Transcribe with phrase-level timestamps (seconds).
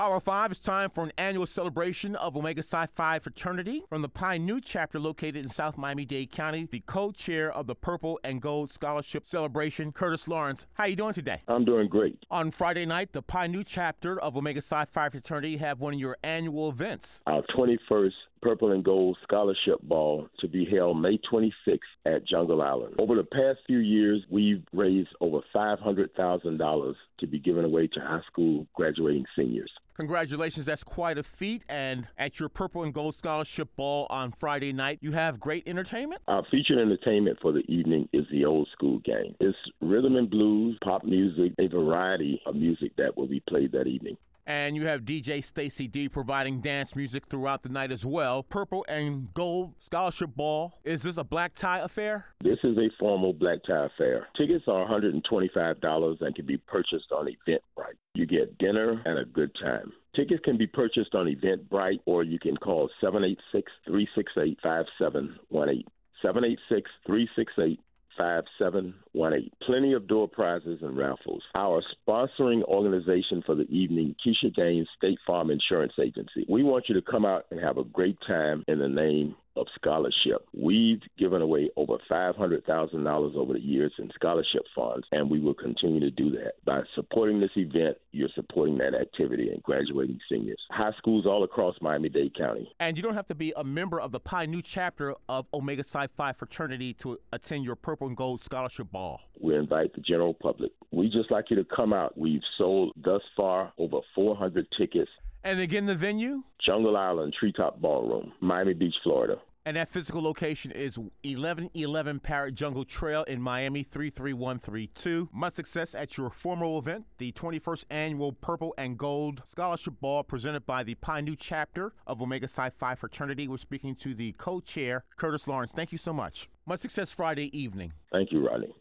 [0.00, 4.08] Hour 5 is time for an annual celebration of Omega Psi Phi fraternity from the
[4.08, 6.66] Pi Nu chapter located in South Miami-Dade County.
[6.70, 10.66] The co-chair of the Purple and Gold Scholarship Celebration, Curtis Lawrence.
[10.72, 11.42] How are you doing today?
[11.48, 12.16] I'm doing great.
[12.30, 16.00] On Friday night, the Pi Nu chapter of Omega Psi Phi fraternity have one of
[16.00, 17.22] your annual events.
[17.26, 18.12] Our 21st
[18.42, 22.94] Purple and Gold Scholarship Ball to be held May 26th at Jungle Island.
[22.98, 28.22] Over the past few years, we've raised over $500,000 to be given away to high
[28.30, 29.70] school graduating seniors.
[29.94, 31.62] Congratulations, that's quite a feat.
[31.68, 36.22] And at your Purple and Gold Scholarship Ball on Friday night, you have great entertainment?
[36.26, 39.34] Our featured entertainment for the evening is the Ol Skool Gang.
[39.40, 43.86] It's rhythm and blues, pop music, a variety of music that will be played that
[43.86, 44.16] evening
[44.50, 48.42] and you have DJ Stacey D providing dance music throughout the night as well.
[48.42, 50.74] Purple and Gold Scholarship Ball.
[50.82, 52.26] Is this a black tie affair?
[52.42, 54.26] This is a formal black tie affair.
[54.36, 57.94] Tickets are $125 and can be purchased on Eventbrite.
[58.14, 59.92] You get dinner and a good time.
[60.16, 65.84] Tickets can be purchased on Eventbrite or you can call 786 368 5718.
[66.22, 67.80] 786 368
[68.16, 69.50] 5718.
[69.62, 71.42] Plenty of door prizes and raffles.
[71.54, 76.46] Our sponsoring organization for the evening, Keisha Gaines State Farm Insurance Agency.
[76.48, 79.66] We want you to come out and have a great time in the name of
[79.74, 80.46] scholarship.
[80.52, 86.00] We've given away over $500,000 over the years in scholarship funds, and we will continue
[86.00, 86.52] to do that.
[86.64, 90.60] By supporting this event, you're supporting that activity and graduating seniors.
[90.70, 92.72] High schools all across Miami Dade County.
[92.80, 95.84] And you don't have to be a member of the Pi Nu chapter of Omega
[95.84, 99.20] Psi Phi fraternity to attend your Purple and Gold Scholarship Ball.
[99.40, 100.72] We invite the general public.
[100.90, 102.16] We just like you to come out.
[102.16, 105.10] We've sold thus far over 400 tickets
[105.42, 106.42] and again, the venue?
[106.64, 109.36] Jungle Island Treetop Ballroom, Miami Beach, Florida.
[109.66, 115.28] And that physical location is 1111 Parrot Jungle Trail in Miami 33132.
[115.32, 120.64] Much success at your formal event, the 21st annual Purple and Gold Scholarship Ball presented
[120.64, 123.48] by the Pi Nu chapter of Omega Psi Phi fraternity.
[123.48, 125.72] We're speaking to the co-chair, Curtis Lawrence.
[125.72, 126.48] Thank you so much.
[126.66, 127.92] Much success Friday evening.
[128.10, 128.74] Thank you, Rodney.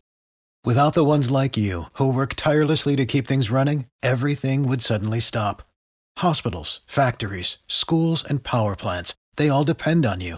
[0.66, 5.20] Without the ones like you, who work tirelessly to keep things running, everything would suddenly
[5.20, 5.64] stop.
[6.18, 10.38] Hospitals, factories, schools, and power plants, they all depend on you.